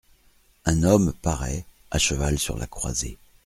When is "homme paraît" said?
0.81-1.63